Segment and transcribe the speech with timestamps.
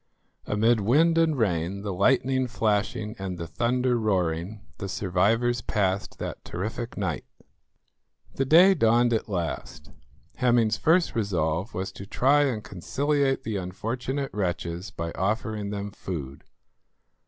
[0.47, 6.43] Amid wind and rain, the lightning flashing and the thunder roaring, the survivors passed that
[6.43, 7.23] terrific night.
[8.33, 9.91] The day dawned at last.
[10.37, 16.45] Hemming's first resolve was to try and conciliate the unfortunate wretches by offering them food.